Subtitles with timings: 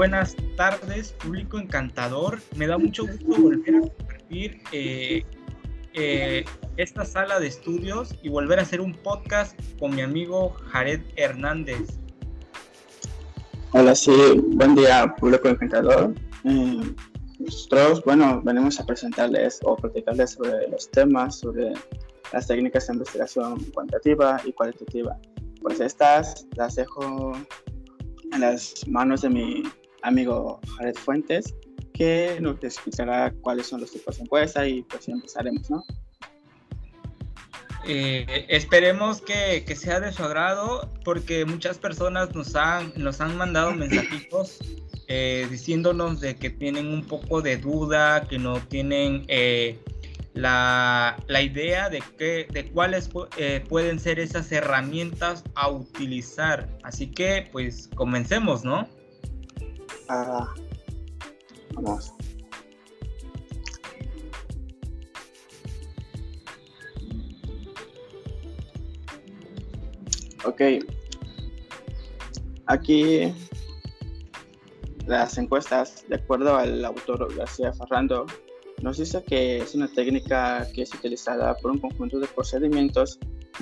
[0.00, 2.38] buenas tardes, público encantador.
[2.56, 5.22] Me da mucho gusto volver a compartir eh,
[5.92, 6.42] eh,
[6.78, 11.98] esta sala de estudios y volver a hacer un podcast con mi amigo Jared Hernández.
[13.72, 14.10] Hola, sí,
[14.54, 16.14] buen día, público encantador.
[16.44, 16.94] Eh,
[17.38, 21.74] nosotros, bueno, venimos a presentarles o platicarles sobre los temas, sobre
[22.32, 25.18] las técnicas de investigación cuantitativa y cualitativa.
[25.60, 27.32] Pues estas las dejo
[28.32, 29.62] en las manos de mi
[30.02, 31.54] amigo Jared Fuentes,
[31.92, 35.84] que nos explicará cuáles son los tipos de encuesta y pues empezaremos, ¿no?
[37.86, 43.38] Eh, esperemos que, que, sea de su agrado porque muchas personas nos han, nos han
[43.38, 44.58] mandado mensajitos
[45.08, 49.78] eh, diciéndonos de que tienen un poco de duda, que no tienen eh,
[50.34, 53.08] la, la, idea de, que, de cuáles
[53.68, 56.68] pueden ser esas herramientas a utilizar.
[56.82, 58.86] Así que pues comencemos, ¿no?
[60.08, 60.52] Ah,
[61.74, 62.12] vamos.
[70.44, 70.62] Ok.
[72.66, 73.34] Aquí
[75.06, 78.26] las encuestas, de acuerdo al autor García Ferrando,
[78.82, 83.18] nos dice que es una técnica que es utilizada por un conjunto de procedimientos,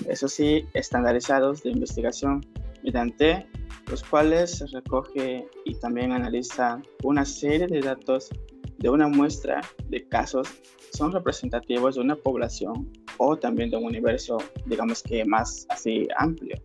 [0.06, 2.46] eso sí, estandarizados de investigación,
[2.82, 3.46] mediante
[3.90, 8.30] los cuales recoge y también analiza una serie de datos
[8.78, 10.48] de una muestra de casos
[10.92, 16.56] son representativos de una población o también de un universo, digamos que más así amplio.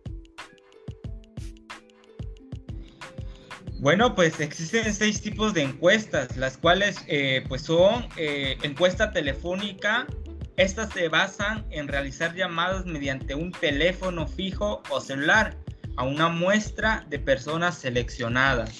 [3.80, 10.06] Bueno, pues existen seis tipos de encuestas, las cuales eh, pues son eh, encuesta telefónica.
[10.56, 15.58] Estas se basan en realizar llamadas mediante un teléfono fijo o celular
[15.96, 18.78] a una muestra de personas seleccionadas.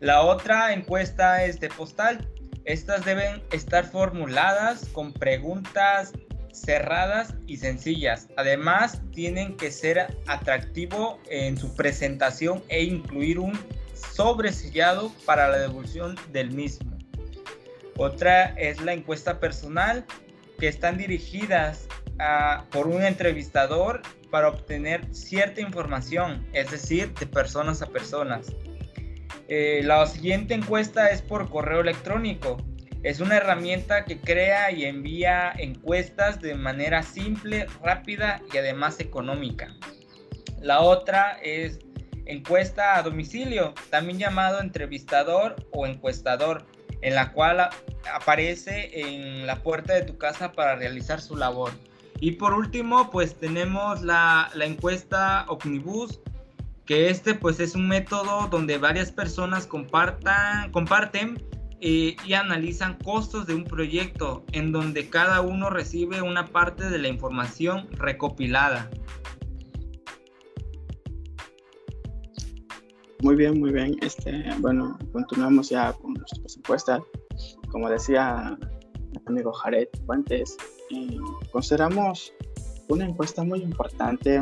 [0.00, 2.26] La otra encuesta es de postal.
[2.64, 6.12] Estas deben estar formuladas con preguntas
[6.52, 8.28] cerradas y sencillas.
[8.36, 13.58] Además, tienen que ser atractivo en su presentación e incluir un
[13.94, 16.96] sobresellado para la devolución del mismo.
[17.96, 20.06] Otra es la encuesta personal,
[20.58, 21.86] que están dirigidas
[22.70, 28.52] por un entrevistador para obtener cierta información, es decir, de personas a personas.
[29.48, 32.58] Eh, la siguiente encuesta es por correo electrónico,
[33.02, 39.74] es una herramienta que crea y envía encuestas de manera simple, rápida y además económica.
[40.60, 41.78] La otra es
[42.26, 46.66] encuesta a domicilio, también llamado entrevistador o encuestador,
[47.00, 47.70] en la cual
[48.14, 51.72] aparece en la puerta de tu casa para realizar su labor.
[52.20, 56.20] Y por último, pues tenemos la, encuesta Omnibus,
[56.84, 61.42] que este pues es un método donde varias personas compartan, comparten
[61.80, 67.08] y analizan costos de un proyecto en donde cada uno recibe una parte de la
[67.08, 68.90] información recopilada.
[73.22, 73.96] Muy bien, muy bien.
[74.00, 77.00] Este, bueno, continuamos ya con nuestras encuestas.
[77.70, 78.58] Como decía
[79.12, 80.56] mi amigo Jared Fuentes,
[81.52, 82.32] consideramos
[82.88, 84.40] una encuesta muy importante,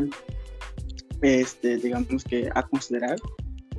[1.22, 3.16] este, digamos que a considerar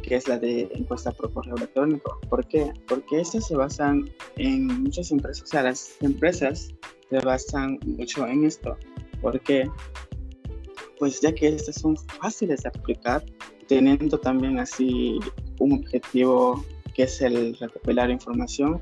[0.02, 2.20] que es la de encuesta por correo electrónico.
[2.30, 2.72] ¿Por qué?
[2.88, 6.70] Porque estas se basan en muchas empresas, o sea, las empresas
[7.10, 8.78] se basan mucho en esto.
[9.22, 9.70] ¿Por qué?
[10.98, 13.24] Pues ya que estas son fáciles de aplicar,
[13.68, 15.20] teniendo también así
[15.60, 16.64] un objetivo
[16.94, 18.82] que es el recopilar información,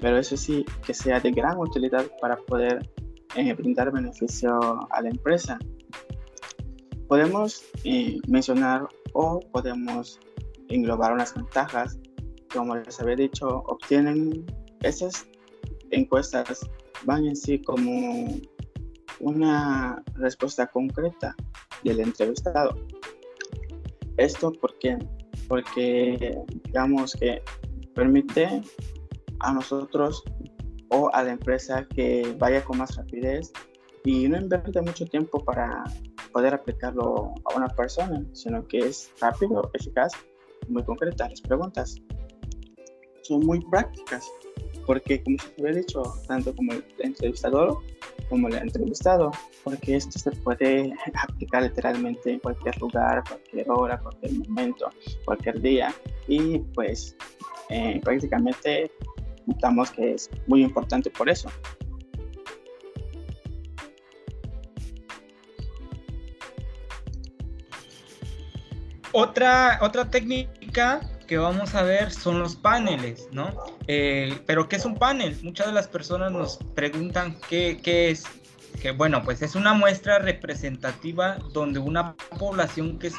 [0.00, 2.88] pero eso sí, que sea de gran utilidad para poder
[3.34, 4.58] eh, brindar beneficio
[4.90, 5.58] a la empresa.
[7.08, 10.20] Podemos eh, mencionar o podemos
[10.68, 11.98] englobar unas ventajas.
[12.52, 14.46] Como les había dicho, obtienen
[14.82, 15.26] esas
[15.90, 16.68] encuestas,
[17.04, 18.28] van en sí como
[19.20, 21.34] una respuesta concreta
[21.84, 22.74] del entrevistado.
[24.16, 24.98] Esto porque,
[25.48, 27.42] porque digamos que
[27.94, 28.62] permite
[29.40, 30.24] a nosotros
[30.90, 33.52] o a la empresa que vaya con más rapidez
[34.04, 35.84] y no invierte mucho tiempo para
[36.32, 40.12] poder aplicarlo a una persona, sino que es rápido, eficaz
[40.68, 41.30] muy concretas.
[41.30, 41.96] Las preguntas
[43.22, 44.26] son muy prácticas,
[44.86, 47.78] porque como se había dicho, tanto como el entrevistador
[48.28, 49.30] como el entrevistado,
[49.64, 50.92] porque esto se puede
[51.28, 54.90] aplicar literalmente en cualquier lugar, cualquier hora, cualquier momento,
[55.24, 55.94] cualquier día.
[56.26, 57.16] Y pues
[57.70, 58.90] eh, prácticamente
[59.94, 61.50] que es muy importante por eso.
[69.12, 73.52] Otra, otra técnica que vamos a ver son los paneles, ¿no?
[73.86, 75.36] Eh, pero ¿qué es un panel?
[75.42, 78.24] Muchas de las personas nos preguntan qué, qué es.
[78.80, 83.16] Que bueno, pues es una muestra representativa donde una población que se,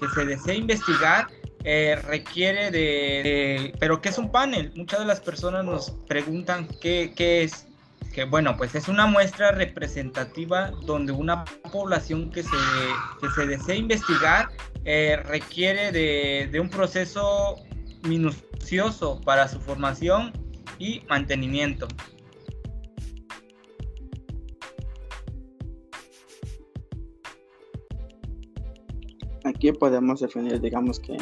[0.00, 1.28] que se desea investigar
[1.64, 4.72] eh, requiere de, Pero ¿qué es un panel?
[4.74, 7.66] Muchas de las personas nos preguntan qué, qué es
[8.14, 12.56] que bueno, pues es una muestra representativa donde una población que se,
[13.20, 14.48] que se desea investigar
[14.84, 17.56] eh, requiere de, de, un proceso
[18.02, 20.32] minucioso para su formación
[20.78, 21.86] y mantenimiento.
[29.60, 31.18] Aquí podemos definir, digamos que,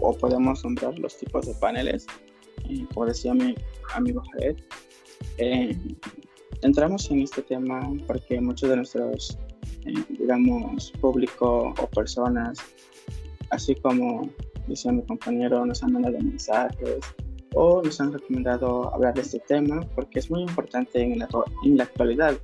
[0.00, 2.04] o podemos nombrar los tipos de paneles.
[2.68, 3.54] Eh, como decía mi
[3.94, 4.56] amigo Jared,
[5.38, 5.78] eh,
[6.62, 9.38] entramos en este tema porque muchos de nuestros,
[9.84, 12.58] eh, digamos, público o personas,
[13.50, 14.30] así como
[14.66, 16.98] decía mi compañero, nos han mandado mensajes
[17.54, 21.28] o nos han recomendado hablar de este tema porque es muy importante en la,
[21.62, 22.36] en la actualidad,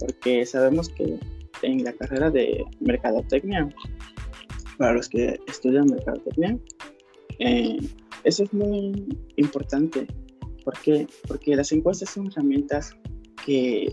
[0.00, 1.20] porque sabemos que
[1.62, 3.68] en la carrera de mercadotecnia,
[4.78, 6.58] para los que estudian mercadotecnia,
[7.40, 7.78] eh,
[8.24, 10.06] eso es muy importante.
[10.64, 11.06] ¿Por qué?
[11.26, 12.96] Porque las encuestas son herramientas
[13.44, 13.92] que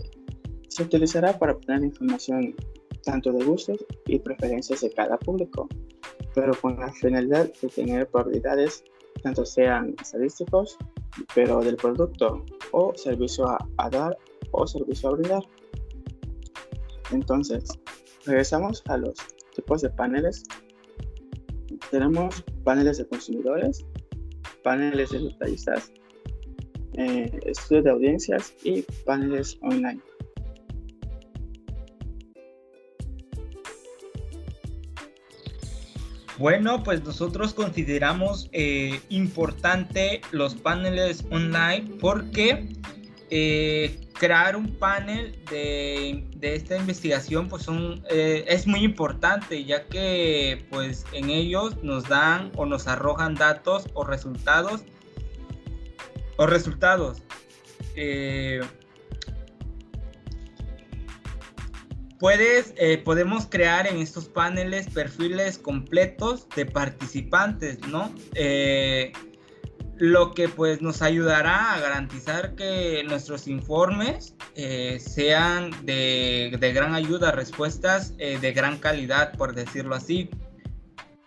[0.68, 2.54] se utilizará para obtener información
[3.06, 5.68] tanto de gustos y preferencias de cada público,
[6.34, 8.84] pero con la finalidad de tener probabilidades,
[9.22, 10.76] tanto sean estadísticos,
[11.34, 14.18] pero del producto o servicio a, dar
[14.50, 15.42] o servicio a brindar.
[17.12, 17.64] Entonces,
[18.26, 19.14] regresamos a los
[19.54, 20.42] tipos de paneles.
[21.90, 23.84] Tenemos paneles de consumidores,
[24.62, 25.92] paneles de detallistas,
[26.94, 30.00] eh, estudios de audiencias y paneles online.
[36.38, 42.68] Bueno, pues nosotros consideramos eh, importante los paneles online porque
[43.30, 51.04] eh, crear un panel de, esta investigación pues son, es muy importante ya que pues
[51.12, 54.84] en ellos nos dan o nos arrojan datos o resultados
[56.36, 57.22] o resultados.
[57.94, 58.60] Eh,
[62.18, 68.14] puedes, eh, podemos crear en estos paneles perfiles completos de participantes, ¿no?
[68.34, 69.12] Eh,
[69.98, 74.34] lo que pues nos ayudará a garantizar que nuestros informes
[74.98, 80.30] sean de, de, gran ayuda, respuestas de gran calidad, por decirlo así.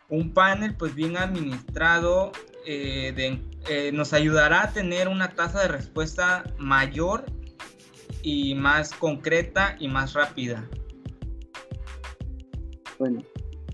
[0.10, 2.32] Un panel pues bien administrado
[2.66, 7.26] eh, nos ayudará a tener una tasa de respuesta mayor
[8.22, 10.68] y más concreta y más rápida.
[12.98, 13.22] Bueno,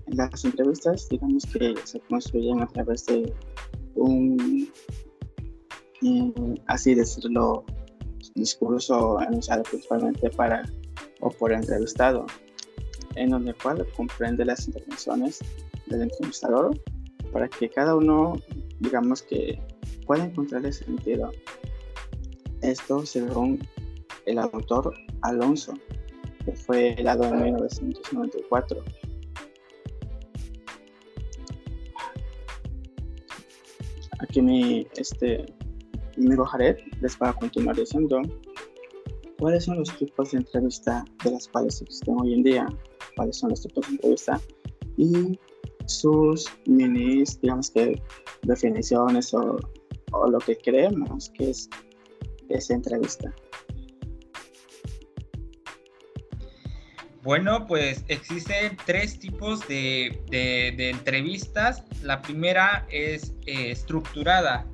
[0.06, 3.32] las entrevistas, digamos que se construyen a través de
[3.96, 4.70] un,
[6.66, 7.64] así decirlo,
[8.34, 10.62] discurso anunciado principalmente para
[11.20, 12.26] o por entrevistado,
[13.14, 15.40] en donde cual comprende las intervenciones
[15.86, 16.78] del entrevistador
[17.32, 18.34] para que cada uno,
[18.80, 19.60] digamos que
[20.06, 21.32] puede encontrarle sentido.
[22.62, 23.66] Esto según
[24.26, 25.74] el autor Alonso,
[26.44, 28.82] que fue helado en 1994.
[34.20, 35.44] Aquí mi, este,
[36.16, 36.34] mi
[37.00, 38.20] les va a continuar diciendo
[39.38, 42.66] cuáles son los tipos de entrevista de las cuales existen hoy en día,
[43.16, 44.40] cuáles son los tipos de entrevista
[44.96, 45.38] y
[45.86, 48.00] sus minis, digamos que
[48.42, 49.58] definiciones o
[50.12, 51.68] o lo que creemos que es
[52.48, 53.34] esa entrevista.
[57.26, 60.22] Bueno, pues existen tres tipos de,
[60.78, 61.82] entrevistas.
[62.00, 64.64] La primera es eh, estructurada.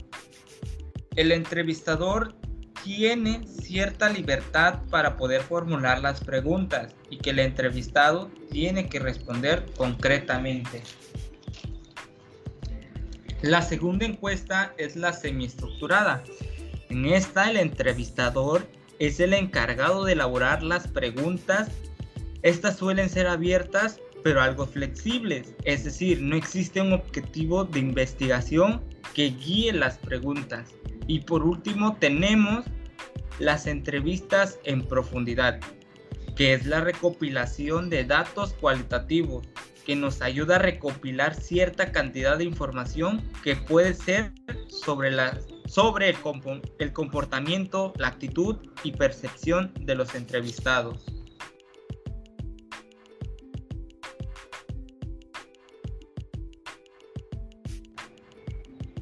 [1.16, 2.37] El entrevistador
[2.85, 9.64] tiene cierta libertad para poder formular las preguntas y que el entrevistado tiene que responder
[9.78, 10.82] concretamente.
[13.40, 16.23] La segunda encuesta es la semiestructurada.
[16.90, 18.68] En esta el entrevistador
[18.99, 21.71] es el encargado de elaborar las preguntas.
[22.42, 28.82] Estas suelen ser abiertas pero algo flexibles, es decir, no existe un objetivo de investigación
[29.14, 30.70] que guíe las preguntas.
[31.06, 32.64] Y por último tenemos
[33.38, 35.61] las entrevistas en profundidad,
[36.37, 39.46] que es la recopilación de datos cualitativos
[39.84, 44.32] que nos ayuda a recopilar cierta cantidad de información que puede ser
[44.68, 46.16] sobre, la, sobre el,
[46.78, 51.22] el comportamiento, la actitud y percepción de los entrevistados.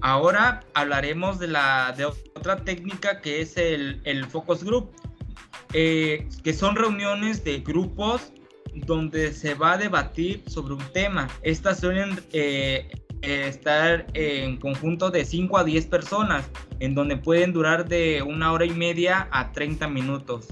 [0.03, 4.91] Ahora hablaremos de, la, de otra técnica que es el, el focus group,
[5.73, 8.33] eh, que son reuniones de grupos
[8.75, 11.29] donde se va a debatir sobre un tema.
[11.43, 12.91] Estas suelen eh,
[13.23, 18.65] estar en conjunto de 5 a 10 personas, en donde pueden durar de una hora
[18.65, 20.49] y media a 30 minutos.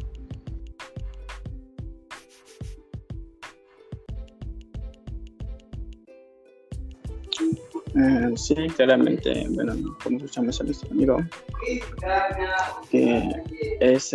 [7.98, 11.18] Eh, sí, claramente, bueno, como escuchamos nuestro amigo,
[12.90, 13.28] que
[13.80, 14.14] es,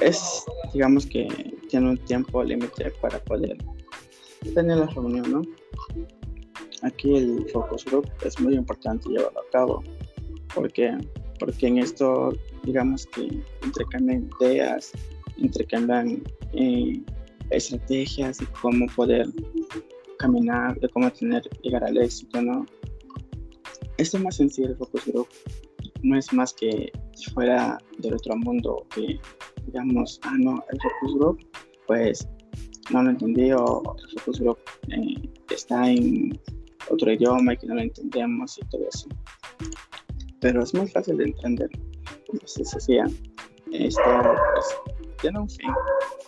[0.00, 0.44] es,
[0.74, 3.56] digamos que tiene un tiempo límite para poder
[4.54, 5.42] tener la reunión, ¿no?
[6.82, 9.84] Aquí el focus group es muy importante llevarlo a cabo,
[10.54, 10.96] porque
[11.40, 14.92] porque en esto, digamos que intercambian ideas,
[15.38, 17.02] intercambian eh,
[17.48, 19.26] estrategias de cómo poder
[20.20, 22.66] caminar, de cómo tener, llegar al éxito, ¿no?
[23.96, 25.28] Esto es más sencillo el focus group.
[26.02, 28.86] No es más que si fuera del otro mundo
[29.66, 31.46] digamos, ah, no, el focus group,
[31.86, 32.28] pues
[32.92, 34.58] no lo entendí o el focus group
[34.88, 36.38] eh, está en
[36.90, 39.08] otro idioma y que no lo entendemos y todo eso.
[40.40, 41.70] Pero es muy fácil de entender.
[42.32, 43.04] Entonces, decía,
[43.72, 44.02] esto
[44.54, 45.70] pues, tiene un fin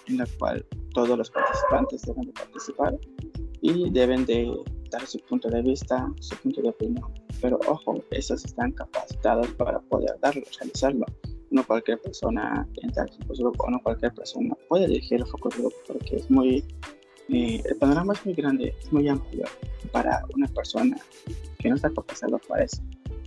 [0.09, 2.99] en el cual todos los participantes deben de participar
[3.63, 4.53] y deben de
[4.91, 7.11] dar su punto de vista, su punto de opinión.
[7.41, 11.07] Pero ojo, esos están capacitados para poder darlo, realizarlo.
[11.51, 15.57] No cualquier persona entra al focus group o no cualquier persona puede dirigir el focus
[15.57, 16.65] group porque es muy,
[17.29, 19.45] eh, el panorama es muy grande, es muy amplio
[19.93, 20.97] para una persona
[21.59, 22.83] que no está capacitada para eso.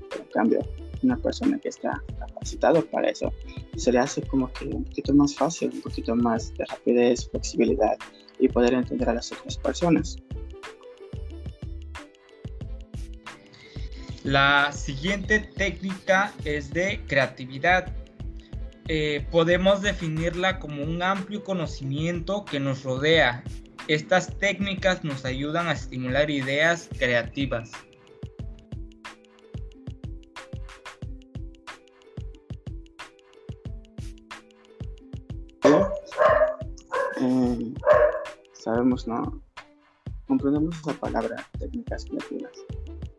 [0.10, 0.60] Pero en cambio,
[1.04, 3.32] una persona que está capacitado para eso,
[3.75, 7.98] se le hace como que un poquito más fácil, un poquito más de rapidez, flexibilidad
[8.39, 10.18] y poder entender a las otras personas.
[14.25, 17.94] La siguiente técnica es de creatividad.
[18.88, 23.44] Eh, podemos definirla como un amplio conocimiento que nos rodea.
[23.88, 27.72] Estas técnicas nos ayudan a estimular ideas creativas.
[37.22, 37.74] Eh,
[38.53, 39.39] sabemos, ¿no?
[40.27, 42.53] Comprendemos esa palabra, técnicas creativas,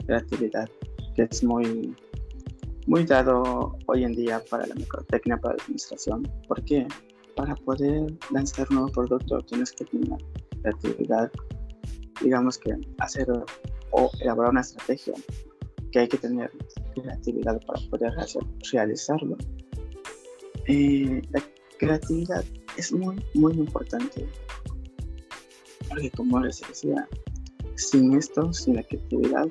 [0.04, 0.68] creatividad,
[1.16, 1.96] que es muy,
[2.86, 6.22] muy dado hoy en día para la microtecnia, para la administración.
[6.46, 6.86] ¿Por qué?
[7.34, 10.18] Para poder lanzar un nuevo producto tienes que tener
[10.62, 11.30] creatividad,
[12.22, 13.26] digamos que hacer
[13.90, 15.14] o elaborar una estrategia
[15.90, 16.50] que hay que tener
[16.94, 18.42] creatividad para poder hacer,
[18.72, 19.36] realizarlo.
[20.66, 21.42] Eh, la
[21.78, 22.44] creatividad
[22.76, 24.28] es muy, muy importante
[25.88, 27.08] porque como les decía,
[27.76, 29.46] sin esto, sin la creatividad,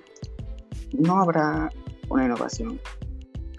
[0.99, 1.69] no habrá
[2.09, 2.79] una innovación.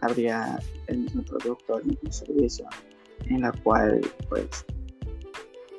[0.02, 2.66] Habría el mismo producto, el mismo servicio,
[3.26, 4.64] en la cual, pues,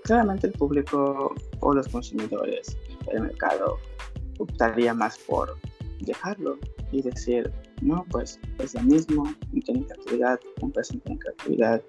[0.04, 3.78] claramente el público o los consumidores del mercado
[4.40, 5.58] optaría más por
[6.02, 6.58] dejarlo
[6.92, 11.84] y decir, no, pues es lo mismo, no tiene creatividad, empresa no tiene creatividad.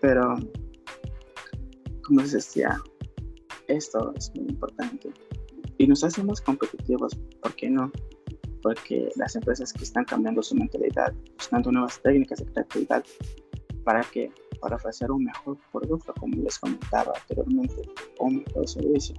[0.00, 0.36] Pero,
[2.04, 2.80] como les decía,
[3.68, 5.12] esto es muy importante.
[5.78, 7.90] Y nos hace más competitivos, ¿por qué no?
[8.62, 13.04] Porque las empresas que están cambiando su mentalidad, buscando nuevas técnicas de creatividad,
[13.84, 17.82] ¿para que Para ofrecer un mejor producto, como les comentaba anteriormente,
[18.18, 19.16] o un mejor servicio.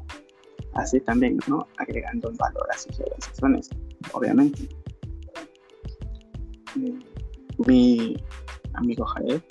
[0.73, 1.67] Así también, ¿no?
[1.77, 3.69] Agregando valor a sus organizaciones,
[4.13, 4.69] obviamente.
[7.67, 8.15] Mi
[8.73, 9.41] amigo Jared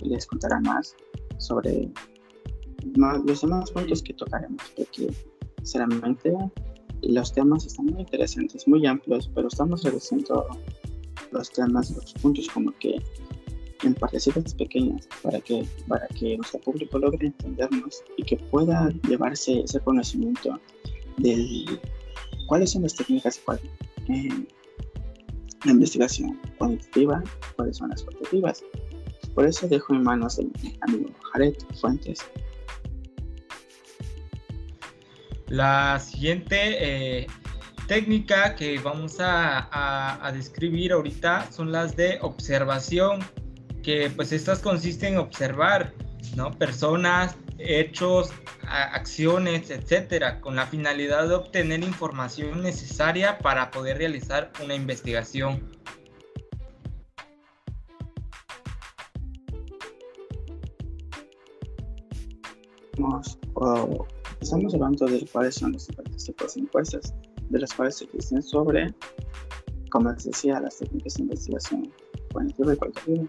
[0.00, 0.96] les contará más
[1.38, 1.90] sobre
[2.94, 5.10] los demás puntos que tocaremos, porque
[5.58, 6.36] sinceramente
[7.08, 10.46] los temas están muy interesantes, muy amplios, pero estamos reduciendo
[11.32, 13.00] los temas, los puntos como que
[13.82, 19.60] en partecitas pequeñas para que, para que nuestro público logre entendernos y que pueda llevarse
[19.60, 20.58] ese conocimiento
[21.18, 21.78] de
[22.46, 23.60] cuáles son las técnicas, cuál,
[24.08, 24.28] eh,
[25.64, 27.22] la investigación cuantitativa,
[27.56, 28.64] cuáles son las cualitativas.
[29.34, 32.24] Por eso dejo en manos de mi amigo Jared Fuentes
[35.48, 37.26] La siguiente eh,
[37.86, 43.20] técnica que vamos a, describir ahorita son las de observación,
[43.82, 45.92] que pues estas consisten en observar
[46.34, 46.50] ¿no?
[46.50, 48.32] personas, hechos,
[48.66, 55.62] acciones, etcétera, con la finalidad de obtener información necesaria para poder realizar una investigación.
[64.40, 67.14] Estamos hablando de cuáles son los diferentes tipos de encuestas.
[67.48, 68.92] de las cuales existen sobre,
[69.90, 71.92] como les decía, las técnicas de investigación
[72.32, 73.24] cuantitativa y cualitativa.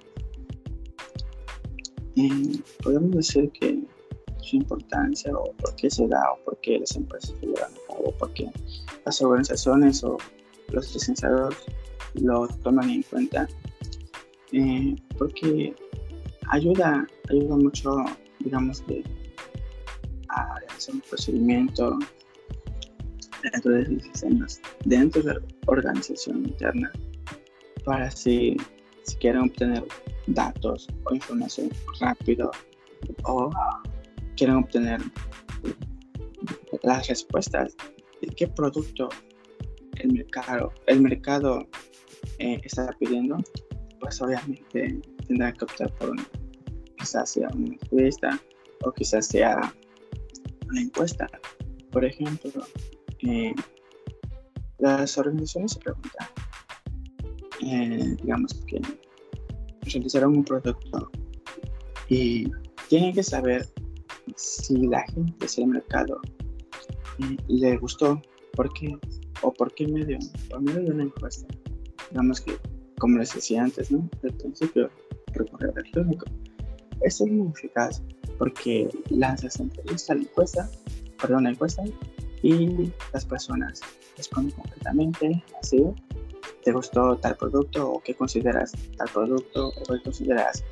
[2.84, 3.84] Podemos decir que
[4.42, 7.94] su importancia o por qué se da o por qué las empresas lo llevan a
[7.94, 8.50] cabo, por qué
[9.06, 10.18] las organizaciones o
[10.70, 11.56] los licenciados
[12.16, 13.48] lo toman en cuenta,
[14.52, 15.76] eh, porque
[16.50, 17.96] ayuda, ayuda mucho,
[18.40, 19.04] digamos, de,
[20.38, 21.98] a hacer un procedimiento
[23.44, 26.92] dentro de sistemas, dentro de la organización interna,
[27.86, 28.58] para si,
[29.04, 29.84] si quieren obtener
[30.28, 32.52] datos o información rápido
[33.24, 33.50] o
[34.36, 35.02] quieren obtener
[36.84, 37.76] las respuestas
[38.22, 39.10] de qué producto
[40.00, 41.68] el mercado, el mercado
[42.40, 43.38] eh, está pidiendo,
[44.00, 46.16] pues obviamente tendrán que optar por
[46.98, 48.40] quizás sea una entrevista
[48.84, 49.74] o quizás sea
[50.70, 51.28] una encuesta.
[51.92, 52.52] Por ejemplo,
[54.80, 56.28] las organizaciones se preguntan,
[57.66, 58.82] eh, digamos que
[59.82, 61.10] realizaron un producto
[62.10, 62.52] y
[62.90, 63.68] tienen que saber
[64.36, 66.22] si la gente, si el mercado
[67.48, 68.22] le gustó,
[68.54, 68.98] ¿por qué?
[69.42, 70.20] ¿O por qué medio?
[70.50, 71.48] Por medio de una encuesta.
[72.12, 72.58] Digamos que,
[73.00, 74.10] como les decía antes, ¿no?
[74.24, 74.90] Al principio,
[75.34, 76.26] el correo electrónico.
[77.02, 78.02] Esto es muy eficaz
[78.38, 80.70] porque lanzas entrevista, la encuesta,
[81.20, 81.84] perdón, la encuesta,
[82.44, 83.82] y las personas
[84.16, 85.84] responden completamente así.
[86.64, 90.64] ¿Te gustó tal producto o qué consideras tal producto o qué consideras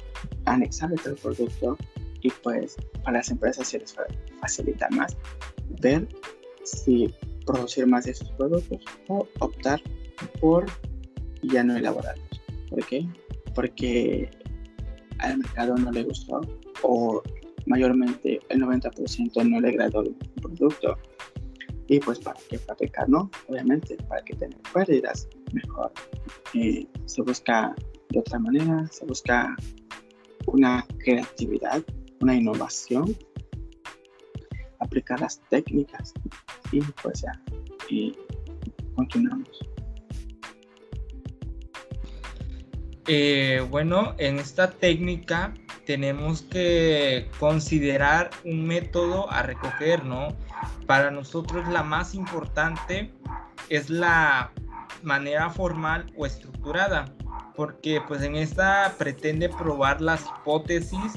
[0.45, 1.77] anexable tal producto?
[2.25, 3.95] y pues para las empresas se les
[4.41, 5.15] facilita más
[5.79, 6.07] ver
[6.63, 7.13] si
[7.45, 9.79] producir más de esos productos o optar
[10.41, 10.65] por
[11.43, 12.41] ya no elaborarlos.
[12.72, 13.07] ¿Por qué?
[13.53, 14.31] Porque
[15.19, 16.41] al mercado no le gustó
[16.81, 17.22] o
[17.65, 20.98] mayormente el 90% no le agradó el producto.
[21.88, 23.29] Y pues para qué fabricar, ¿no?
[23.48, 25.92] Obviamente, para que tener pérdidas, mejor.
[26.55, 27.75] Eh, se busca
[28.09, 29.55] de otra manera, se busca
[30.48, 31.83] una creatividad
[32.25, 33.16] una innovación,
[34.79, 36.13] aplicar las técnicas
[36.72, 37.42] y pues ya,
[37.89, 38.18] y
[38.96, 39.59] continuamos.
[43.07, 45.53] Eh, bueno, en esta técnica
[45.85, 50.35] tenemos que considerar un método a recoger, ¿no?
[50.87, 53.11] Para nosotros la más importante
[53.69, 54.51] es la
[55.03, 57.05] manera formal o estructurada,
[57.55, 61.13] porque pues en esta pretende probar las hipótesis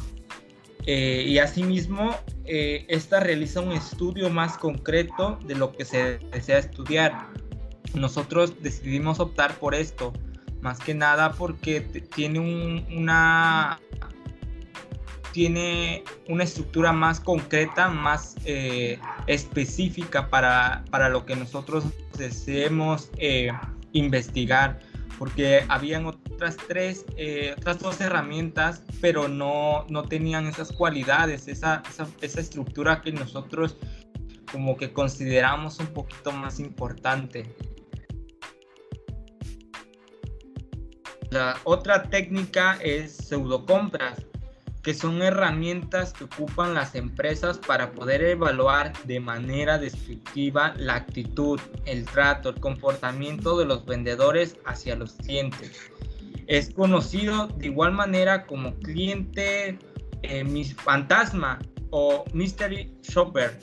[0.90, 6.58] eh, y asimismo, eh, esta realiza un estudio más concreto de lo que se desea
[6.58, 7.26] estudiar.
[7.92, 10.14] Nosotros decidimos optar por esto,
[10.62, 12.40] más que nada porque tiene
[12.96, 13.78] una
[15.38, 18.98] tiene una estructura más concreta, más eh,
[19.28, 21.84] específica para, para, lo que nosotros
[22.18, 23.08] deseemos
[23.92, 24.80] investigar
[25.16, 31.84] porque habían otras tres, eh, otras dos herramientas, pero no, no tenían esas cualidades, esa,
[32.20, 33.76] esa, estructura que nosotros
[34.50, 37.54] como que consideramos un poquito más importante.
[41.30, 44.27] La otra técnica es pseudocompras
[44.88, 51.60] que son herramientas que ocupan las empresas para poder evaluar de manera descriptiva la actitud,
[51.84, 55.78] el trato, el comportamiento de los vendedores hacia los clientes.
[56.46, 59.78] Es conocido de igual manera como cliente
[60.22, 61.58] eh, fantasma
[61.90, 63.60] o mystery shopper.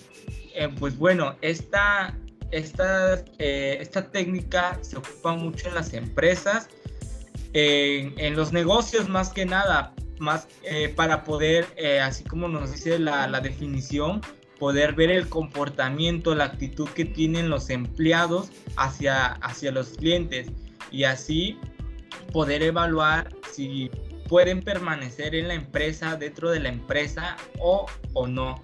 [0.54, 2.16] Eh, pues bueno, esta,
[2.52, 6.70] esta, eh, esta técnica se ocupa mucho en las empresas,
[7.54, 13.00] en los negocios más que nada, más eh, para poder, eh, así como nos dice
[13.00, 14.22] la, la, definición,
[14.60, 20.48] poder ver el comportamiento, la actitud que tienen los empleados hacia, hacia los clientes
[20.92, 21.58] y así
[22.32, 23.90] poder evaluar si
[24.28, 28.62] pueden permanecer en la empresa, dentro de la empresa o, o no.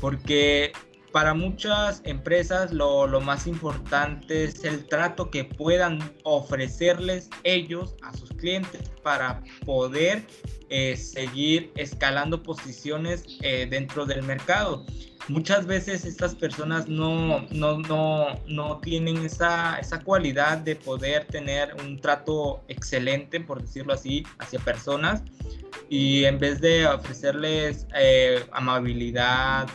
[0.00, 0.72] Porque
[1.12, 8.14] para muchas empresas lo, lo, más importante es el trato que puedan ofrecerles ellos a
[8.14, 10.24] sus clientes para poder
[10.70, 14.84] eh, seguir escalando posiciones eh, dentro del mercado.
[15.28, 21.74] Muchas veces estas personas no, no, no, no tienen esa, esa, cualidad de poder tener
[21.84, 25.22] un trato excelente, por decirlo así, hacia personas.
[25.90, 29.68] Y en vez de ofrecerles eh, amabilidad,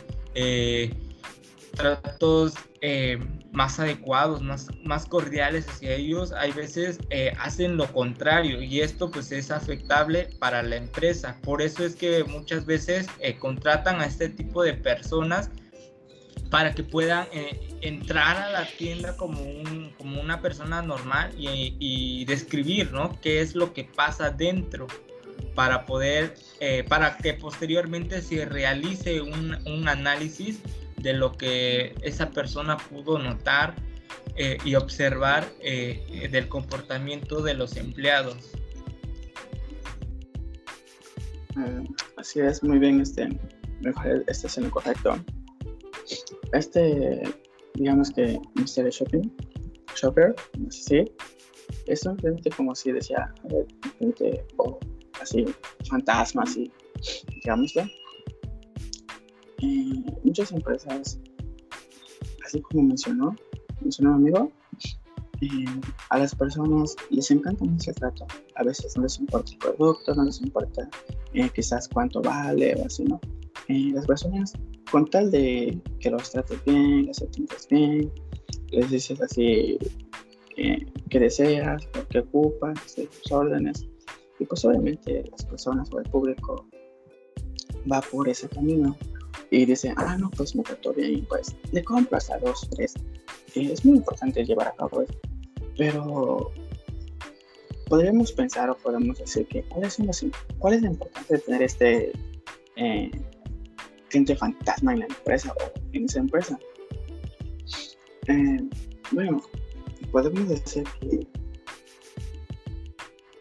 [1.74, 3.20] tratos eh,
[3.52, 9.10] más adecuados, más, más cordiales hacia ellos, hay veces eh, hacen lo contrario y esto
[9.12, 11.38] pues es afectable para la empresa.
[11.44, 15.50] Por eso es que muchas veces eh, contratan a este tipo de personas
[16.50, 17.26] para que puedan
[17.82, 23.20] entrar a la tienda como, un, como una persona normal y, describir, ¿no?
[23.22, 24.88] ¿Qué es lo que pasa dentro?
[25.56, 26.36] para poder,
[26.88, 30.62] para que posteriormente se realice un, un, análisis
[30.98, 33.76] de lo que esa persona pudo notar
[34.36, 38.52] eh, y observar eh, del comportamiento de los empleados.
[41.56, 41.86] Mm,
[42.18, 43.30] así es, muy bien, este,
[44.28, 45.18] este es el correcto.
[46.52, 47.22] Este,
[47.76, 49.32] digamos que Mystery Shopping,
[49.96, 50.36] Shopper,
[50.70, 51.06] si,
[51.86, 52.18] es un
[52.56, 53.34] como si decía,
[54.00, 54.80] gente, o
[55.22, 55.46] así,
[55.88, 56.72] fantasmas y
[57.36, 58.03] digamos que
[59.64, 61.20] eh, muchas empresas,
[62.46, 63.34] así como mencionó,
[63.80, 64.52] mencionó amigo,
[65.40, 65.66] eh,
[66.10, 68.26] a las personas les encanta mucho trato.
[68.56, 70.90] A veces no les importa el producto, no les importa
[71.34, 73.20] eh, quizás cuánto vale o así, ¿no?
[73.70, 74.54] las personas,
[74.92, 78.12] con tal de que los trates bien, les atiendas bien,
[78.72, 79.80] les dices así
[81.10, 83.88] que deseas, lo que ocupas, tus órdenes,
[84.40, 86.68] y pues obviamente las personas o el público
[87.90, 88.96] va por ese camino
[89.54, 92.96] y dice, ah, no, pues me trató bien, pues le compro hasta dos, tres.
[93.54, 95.14] Y es muy importante llevar a cabo eso.
[95.78, 96.52] Pero
[97.88, 99.98] podríamos pensar o podemos decir que, ¿cuál es,
[100.58, 102.12] cuál la importancia de tener este
[102.78, 103.12] eh,
[104.40, 106.58] fantasma en la empresa o en esa empresa?
[108.28, 108.58] Eh,
[109.12, 109.40] bueno,
[110.12, 111.28] podemos decir que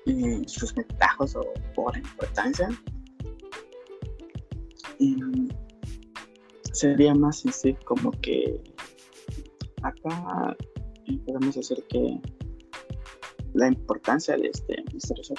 [0.09, 2.69] eh, sus ventajos o por importancia
[6.73, 8.61] sería más así como que
[9.83, 10.57] acá
[11.27, 12.21] podemos decir que
[13.55, 15.35] la importancia de este misterioso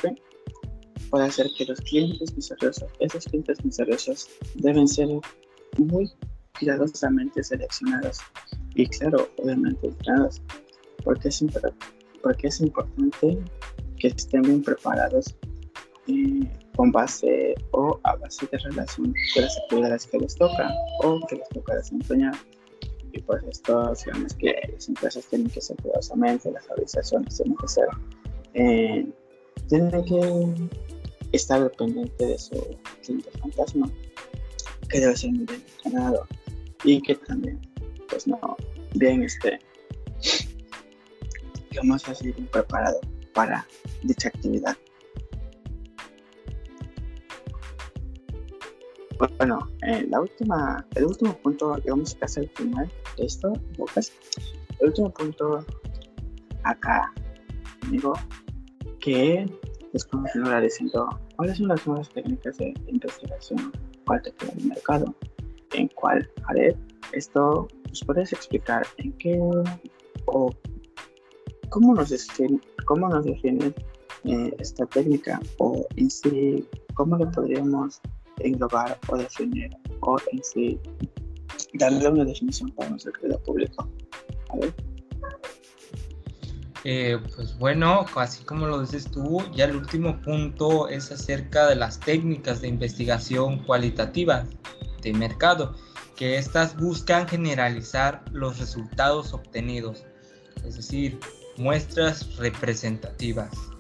[1.10, 5.08] puede hacer que los clientes misteriosos, esos clientes misteriosos deben ser
[5.78, 6.12] muy
[6.60, 8.20] cuidadosamente seleccionados
[8.76, 10.42] y claro, obviamente entrenados,
[11.04, 11.44] porque es,
[12.22, 13.40] porque es importante
[13.98, 15.36] que estén bien preparados
[16.08, 21.20] eh, con base o a base de relación de las actividades que les toca o
[21.28, 22.34] que les toca desempeñar.
[23.12, 27.68] Y pues esto, digamos que las empresas tienen que ser cuidadosamente, las organizaciones tienen que
[27.68, 27.88] ser,
[28.56, 29.08] eh,
[29.70, 30.70] tienen que
[31.32, 33.90] estar pendiente de su cliente fantasma,
[34.90, 36.28] que debe ser muy bien entrenado
[36.84, 37.62] y que también,
[38.10, 38.40] pues no,
[38.96, 39.60] bien este,
[41.70, 43.00] digamos así, bien preparado
[43.34, 43.68] para
[44.02, 44.76] dicha actividad.
[49.38, 51.92] Bueno, eh, la última, el último punto, que
[52.26, 53.54] es el final de esto,
[54.80, 55.66] el último punto
[56.64, 57.14] acá,
[57.84, 58.14] amigo,
[59.00, 59.46] que
[59.94, 63.72] es continuar diciendo cuáles son las nuevas técnicas de investigación,
[64.06, 65.14] cuál te el mercado,
[65.74, 66.76] en cuál Jared,
[67.12, 69.40] esto, ¿nos puedes explicar en qué
[70.26, 70.50] o
[71.70, 73.74] cómo nos define, cómo nos define
[74.26, 78.02] eh, esta técnica o en sí, cómo lo podríamos
[78.44, 79.70] englobar o definir
[80.02, 80.80] o en sí
[81.74, 83.90] darle una definición para nuestro querido público.
[84.50, 84.74] A ver.
[86.86, 91.76] Eh, pues bueno, así como lo dices tú, ya el último punto es acerca de
[91.76, 94.46] las técnicas de investigación cualitativa
[95.02, 95.76] de mercado,
[96.18, 100.06] que estas buscan generalizar los resultados obtenidos,
[100.66, 101.20] es decir,
[101.58, 103.73] muestras representativas.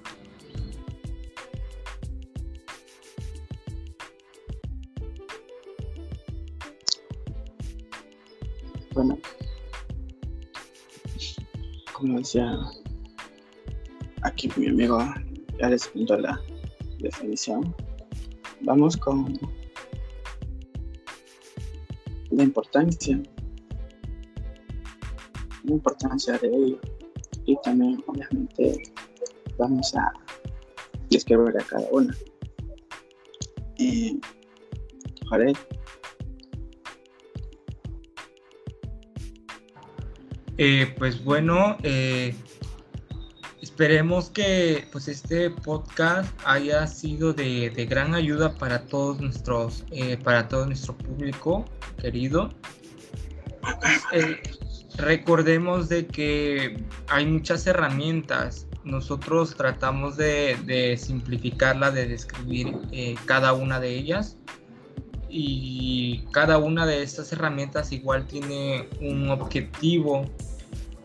[8.93, 9.17] Bueno,
[11.93, 12.55] como decía
[14.21, 14.99] aquí mi amigo,
[15.59, 16.39] ya les pinto la
[16.99, 17.75] definición.
[18.61, 19.39] Vamos con
[22.29, 23.19] la importancia,
[25.63, 26.79] la importancia de ello.
[27.45, 28.83] Y también, obviamente,
[29.57, 30.13] vamos a
[31.09, 32.15] describir a cada una.
[33.79, 34.19] Eh,
[35.29, 35.57] Jared,
[40.57, 42.35] Eh, pues bueno, eh,
[43.61, 50.47] esperemos que pues este podcast haya sido de, gran ayuda para todos nuestros, eh, para
[50.47, 51.65] todo nuestro público
[51.99, 52.49] querido.
[54.97, 58.67] recordemos de que hay muchas herramientas.
[58.83, 62.75] Nosotros tratamos de, de simplificarla, de describir
[63.25, 64.37] cada una de ellas
[65.35, 70.29] y cada una de estas herramientas igual tiene un objetivo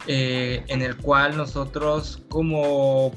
[0.06, 3.10] eh, en el cual nosotros como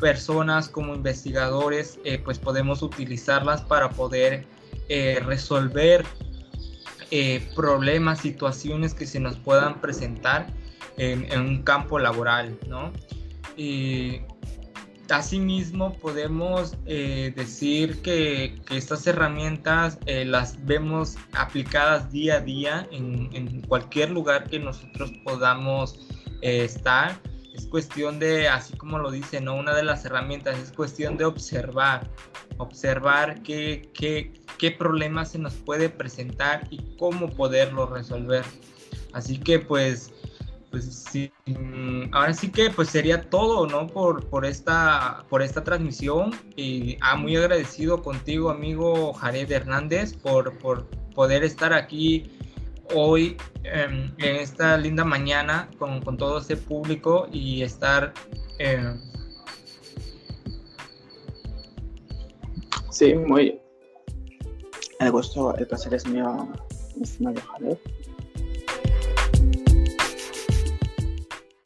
[0.00, 4.46] personas, como investigadores, eh, pues podemos utilizarlas para poder
[4.88, 6.04] eh, resolver
[7.54, 10.48] problemas, situaciones que se nos puedan presentar
[10.96, 12.92] en, un campo laboral, ¿no?
[15.10, 23.60] Asimismo podemos eh, decir que, estas herramientas eh, las vemos aplicadas día a día en,
[23.62, 25.98] cualquier lugar que nosotros podamos
[26.42, 27.18] estar
[27.54, 29.54] es cuestión de, así como lo dice, ¿no?
[29.54, 32.10] Una de las herramientas es cuestión de observar,
[32.58, 38.44] observar qué, qué, qué problemas se nos puede presentar y cómo poderlo resolver.
[39.12, 40.12] Así que pues,
[40.74, 43.86] pues sí, mm, ahora sí que pues sería todo, ¿no?
[43.86, 50.58] Por, por, esta, por esta transmisión y ah, muy agradecido contigo, amigo Jared Hernández, por,
[50.58, 52.28] por poder estar aquí
[52.92, 58.12] hoy em, en esta linda mañana con, con, todo este público y estar...
[58.58, 58.96] Eh...
[62.90, 63.60] Sí, muy...
[64.98, 66.48] El gusto, el placer es mío,
[67.22, 67.78] Jared.